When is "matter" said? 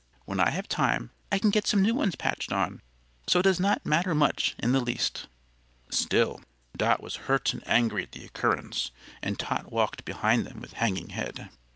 3.85-4.15